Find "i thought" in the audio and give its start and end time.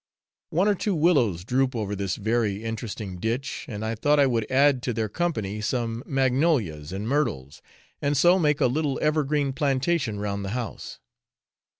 3.85-4.19